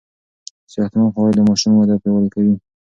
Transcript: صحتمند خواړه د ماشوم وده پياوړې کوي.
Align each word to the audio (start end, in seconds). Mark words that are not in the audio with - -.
صحتمند 0.71 1.11
خواړه 1.13 1.33
د 1.37 1.41
ماشوم 1.49 1.73
وده 1.75 1.95
پياوړې 2.01 2.29
کوي. 2.35 2.55